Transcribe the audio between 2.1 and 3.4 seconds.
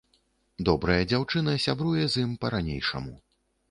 з ім па-ранейшаму.